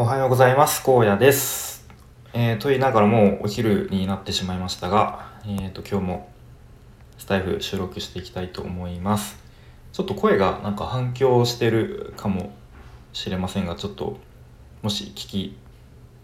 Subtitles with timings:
[0.00, 0.82] おはようございます。
[0.90, 1.86] 荒野です、
[2.32, 6.30] えーと言いながらもうお昼になってしまいましたが、えー、と今日も
[7.18, 9.36] スタイフ収録していきたいと思います。
[9.92, 12.50] ちょっと声がなんか反響してるかも
[13.12, 14.16] しれませんがちょっと
[14.80, 15.58] もし聞き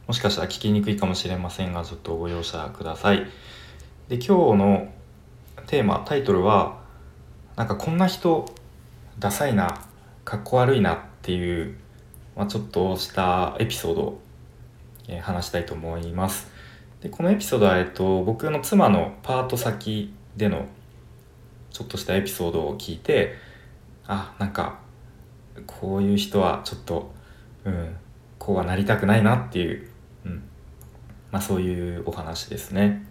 [0.06, 3.26] もしかしたら聞きにくいかもしれませんがちょっとご容赦ください。
[4.08, 4.88] で今日の
[5.66, 6.78] テーマタイトルは
[7.56, 8.46] なんかこんな人
[9.18, 9.82] ダサいな
[10.24, 11.76] かっこ悪いなっていう、
[12.36, 14.20] まあ、ちょっとしたエピソードを、
[15.08, 16.50] えー話したいと思います。
[17.00, 20.66] でこのエピソードは、えっと、僕の妻のパート先での
[21.70, 23.34] ちょっとしたエピソードを聞いて
[24.06, 24.78] あなんか
[25.66, 27.12] こういう人はちょっと
[27.64, 27.96] うん
[28.38, 29.88] こうはなりたくないなっていう、
[30.24, 30.42] うん
[31.30, 33.04] まあ、そういうお話ですね。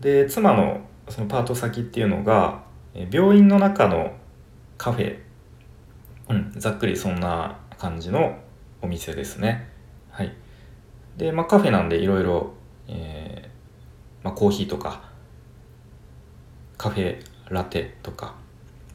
[0.00, 2.62] で妻のそのパート先っていうのが
[3.10, 4.12] 病院の中の
[4.78, 5.18] カフェ、
[6.28, 8.38] うん、ざっくりそんな感じの
[8.80, 9.68] お店ですね。
[10.08, 10.32] はい。
[11.18, 12.54] で、まあ、カフェなんでいろいろ、
[12.88, 15.02] えーまあ、コーヒーとか
[16.78, 18.36] カフェラテとか、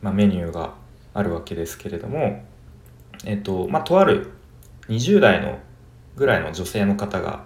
[0.01, 0.73] まあ、メニューが
[1.13, 2.43] あるわけですけれども
[3.25, 4.31] えっ、とまあとある
[4.87, 5.59] 20代の
[6.15, 7.45] ぐらいの女性の方が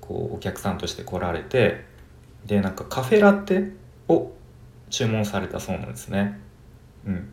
[0.00, 1.86] こうお客さんとして来られて
[2.46, 3.72] でなんかカフェラテ
[4.06, 4.30] を
[4.90, 6.38] 注文されたそうなんですね。
[7.04, 7.28] うん、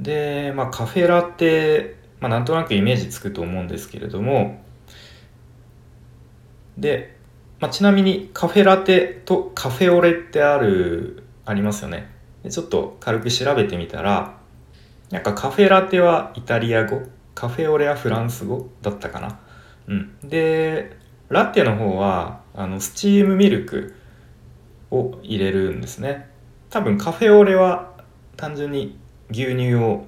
[0.00, 4.58] で、まあ、カフェラテ、まあ、なんとなくイメージつくと思うんですけれども。
[6.78, 7.18] で、
[7.60, 12.10] まあ、ちなみにカフェラテとカフェオレってあるありますよね。
[12.42, 14.38] でちょっと軽く調べてみたら
[15.10, 17.02] なんかカフェラテはイタリア語
[17.34, 19.38] カフェオレはフランス語だったかな、
[19.88, 20.96] うん、で
[21.28, 23.94] ラテの方はあのスチームミルク
[24.90, 26.30] を入れるんですね。
[26.70, 27.92] 多分カフェオレは
[28.38, 28.98] 単純に
[29.30, 30.06] 牛乳を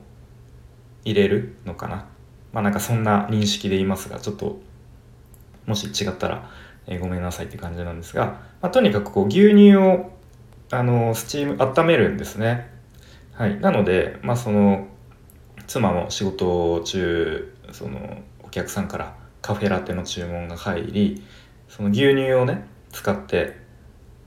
[1.06, 2.04] 入れるのかな？
[2.52, 4.60] まあなんかそんな認識で言いますがちょっと
[5.64, 6.50] もし違ったら、
[6.86, 10.12] えーごめんなさいって感じなんですが、まあ、とにかくこう牛乳を
[10.70, 12.70] あのスチーム温めるんですね。
[13.32, 13.60] はい。
[13.60, 14.86] なのでまあその
[15.66, 21.24] 妻も仕事中そのお客さんからカフェラテの注文が入り
[21.68, 23.56] その牛乳をね使って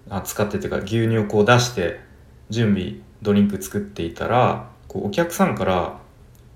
[0.09, 2.00] あ使ってっていうか牛乳をこう出して
[2.50, 6.00] 準備ドリンク作っていたらこうお客さんから「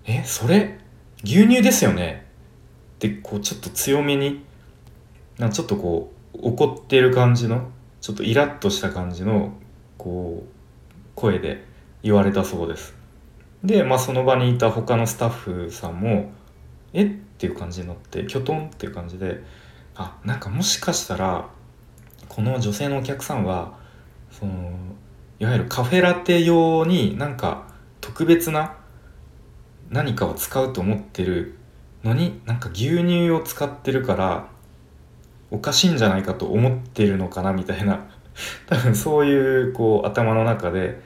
[0.06, 0.80] えそれ
[1.24, 2.25] 牛乳ですよね?」
[2.96, 4.44] ってこうちょっと強めに
[5.38, 7.69] なちょっとこう怒ってる感じの
[8.02, 9.53] ちょっとイラッとした感じの
[9.97, 10.50] こう
[11.16, 11.64] 声で
[12.02, 12.96] 言われたそうです
[13.64, 16.31] で、まあ、その場にいた他のスタッフさんも
[16.94, 17.06] 「え？
[17.06, 19.44] っ?」ていう感じになってきょとんっていう感じで
[19.96, 21.47] あなんかもしかしたら
[22.30, 23.78] この女性のお客さんは
[24.31, 24.72] その
[25.40, 27.68] いわゆるカフェラテ用になんか
[28.02, 28.78] 特別な
[29.90, 31.56] 何かを使うと思ってる
[32.04, 34.48] のになんか牛乳を使ってるから
[35.52, 38.08] おかしいんじゃないかと思ってるのかなみたいな
[38.68, 41.00] 多分そういうこう頭の中で、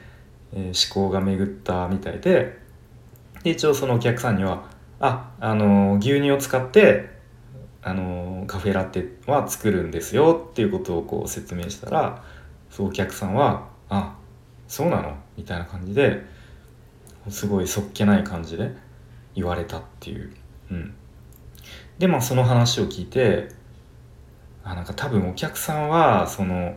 [0.54, 2.58] え思考が巡ったみたいで
[3.42, 4.62] で一応そのお客さんには
[4.98, 7.10] 「ああの牛乳を使って
[7.82, 12.22] あのカフェラテは作るんですよ」っていうことをこう説明したら
[12.70, 14.14] そうお客さんは「あ
[14.66, 16.24] そうなの?」みたいな感じで
[17.30, 18.72] すごいそっけない感じで
[19.34, 20.32] 言われたっていう。
[20.70, 20.94] うん、
[21.98, 23.48] でまあその話を聞いて
[24.64, 26.76] あなんか多分お客さんはその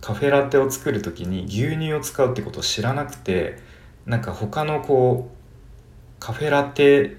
[0.00, 3.58] カフェラテを作る時に牛乳を使うってことを知らなくて
[4.06, 5.36] なんか他のこう
[6.20, 7.16] カフェラテ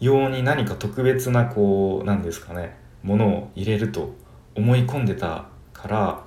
[0.00, 4.14] 用に何か特別なこうなんですかねものを入れると
[4.54, 6.24] 思い込んでたから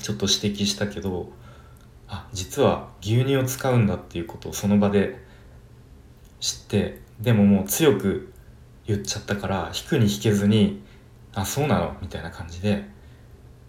[0.00, 1.30] ちょっと指摘したけど
[2.36, 5.24] 実は牛乳を使うんだっていうことをその場で
[6.38, 8.30] 知ってでももう強く
[8.86, 10.82] 言っちゃったから引くに引けずに
[11.34, 12.84] 「あそうなの?」みたいな感じで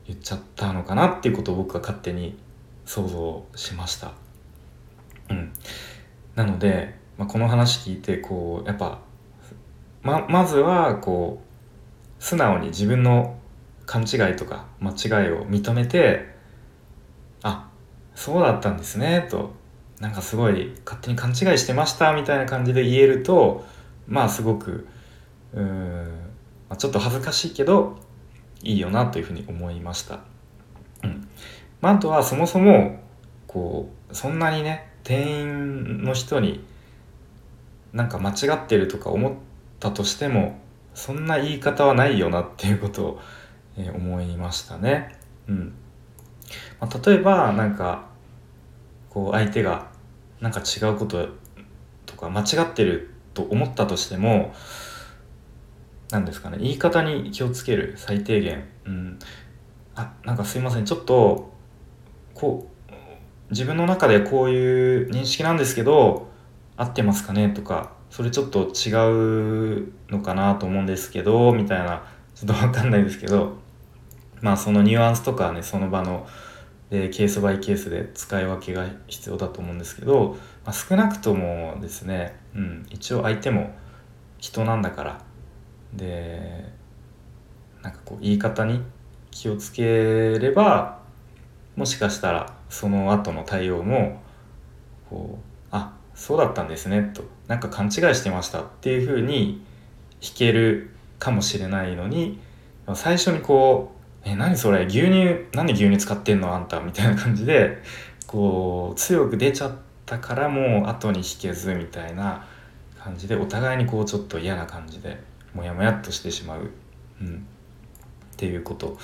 [0.05, 2.37] 言っちゃったのかなっていうことを僕は勝手に
[2.85, 4.11] 想像しました。
[5.29, 5.53] うん、
[6.35, 8.99] なので、まあ、この話聞いてこうやっぱ
[10.01, 13.39] ままずはこう素直に自分の
[13.85, 16.36] 勘違いとか間違いを認めて
[18.17, 19.51] そうだったんですねと
[19.99, 23.63] なんかすごい勝手に勘違いしてましたみたいな感じで言えると
[24.07, 24.87] まあすごく
[25.53, 26.05] うーん、
[26.67, 27.99] まあ、ちょっと恥ずかしいけど
[28.63, 30.21] いいよなというふうに思いました。
[31.03, 31.27] うん
[31.79, 32.99] まあ、あとはそもそも
[33.45, 36.65] こうそんなにね店員の人に
[37.93, 39.33] なんか間違ってるとか思っ
[39.79, 40.59] たとしても
[40.95, 43.21] そんな言い方はないよなっていうことを、
[43.77, 45.15] えー思いましたね。
[45.47, 45.73] うん
[46.79, 48.07] まあ、例えばなんか
[49.09, 49.89] こう相手が
[50.39, 51.29] なんか違うこと
[52.05, 54.53] とか間違ってると思ったとしても
[56.11, 58.63] 何ですかね言い方に気をつける最低限。
[58.85, 59.19] うん。
[59.95, 60.85] あなんかすいません。
[60.85, 61.51] ちょっと
[62.33, 62.93] こう
[63.49, 66.29] 自分の中でこういう認識なんですけど
[66.75, 67.49] 合ってますかね？
[67.49, 72.03] とかそれちょっと違うのかなと思うんですけどみたいな。
[72.35, 73.57] ちょっと分かんないですけど。
[74.41, 76.27] まあそのニュアンスとかねその場の、
[76.89, 83.75] えケースバイケースで使い分けが必要だと思うんですけど、まあ、少なくともですね、うん、一応相手も
[84.37, 85.21] 人なんだから
[85.93, 86.63] で
[87.81, 88.81] なんかこう言い方に
[89.31, 90.99] 気をつければ
[91.75, 94.21] もしかしたらその後の対応も
[95.09, 99.63] こうあそうだったんですねとなんか勘違いしてましたっていうふうに
[100.21, 102.39] 弾けるかもしれないのに
[102.95, 103.96] 最初にこう
[104.27, 107.81] 「え何それ牛乳なんで牛乳使ってんのあんた」みたいな感じで
[108.27, 109.71] こう強く出ちゃっ
[110.05, 112.45] たからもう後に引けずみたいな
[112.99, 115.17] 感じでお互いにこうちょっと嫌な感じで
[115.53, 116.69] モヤモヤっとしてしまう、
[117.21, 117.47] うん、
[118.33, 118.97] っていうこと。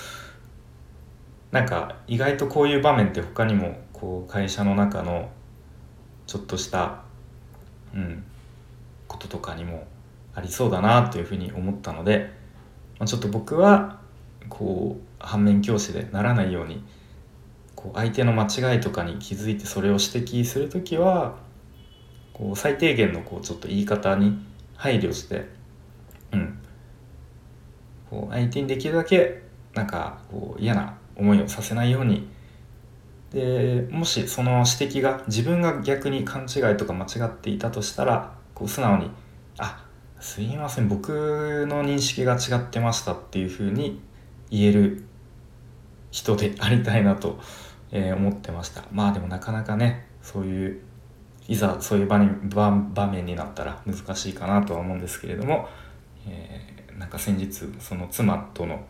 [1.51, 5.29] なんか意外とこういう場面って他にもこう会社の中の
[6.25, 7.03] ちょっとした
[7.93, 8.23] うん
[9.07, 9.85] こととかにも
[10.33, 12.31] ありそうだなというふうに思ったので、
[12.97, 13.99] まあ、ちょっと僕は
[14.49, 16.83] こう反面教師でならないように
[17.75, 21.35] こう相手の間違いとかに気づいてそれを指摘する時は
[22.33, 24.37] こう最低限のこうちょっと言い方に
[24.75, 25.47] 配慮して、
[26.31, 26.59] うん、
[28.09, 29.43] こう相手にできるだけ
[29.73, 32.31] なんかこう嫌な思いをさせないように。
[33.31, 39.09] でもしその指摘が自分が逆に勘違いとか間違っていたとしたらこう素直に
[39.57, 39.83] 「あ
[40.19, 43.99] すいません僕の認識が違ってました」っていうふうに
[44.49, 45.05] 言える
[46.11, 47.39] 人でありたいなと、
[47.91, 50.81] えー、思ってましたまあでもなかなかねそういう
[51.47, 55.67] いざそういう場に場場面になったら難しいかなとは思うんですけれども、
[56.27, 58.85] えー、なんか先日その妻との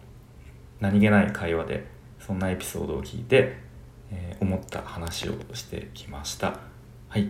[0.79, 1.88] 何気ない会話で
[2.19, 3.57] そんなエピソードを聞いて、
[4.11, 6.59] えー、思った話をしてきました。
[7.09, 7.29] はい。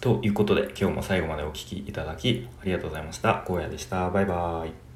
[0.00, 3.44] ということで今日も最後までお聴きいただきありがとうございました。
[3.46, 4.10] 荒野でした。
[4.10, 4.89] バイバーイ。